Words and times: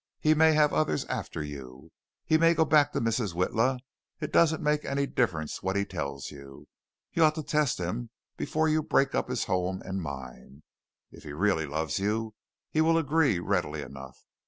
He 0.19 0.33
may 0.33 0.53
have 0.53 0.73
others 0.73 1.05
after 1.05 1.43
you. 1.43 1.91
He 2.25 2.35
may 2.35 2.55
go 2.55 2.65
back 2.65 2.91
to 2.93 2.99
Mrs. 2.99 3.35
Witla. 3.35 3.81
It 4.19 4.33
doesn't 4.33 4.63
make 4.63 4.83
any 4.83 5.05
difference 5.05 5.61
what 5.61 5.75
he 5.75 5.85
tells 5.85 6.31
you. 6.31 6.67
You 7.13 7.23
ought 7.23 7.35
to 7.35 7.43
test 7.43 7.77
him 7.77 8.09
before 8.35 8.67
you 8.67 8.81
break 8.81 9.13
up 9.13 9.29
his 9.29 9.43
home 9.43 9.79
and 9.85 10.01
mine. 10.01 10.63
If 11.11 11.21
he 11.21 11.33
really 11.33 11.67
loves 11.67 11.99
you, 11.99 12.33
he 12.71 12.81
will 12.81 12.97
agree 12.97 13.37
readily 13.37 13.83
enough. 13.83 14.25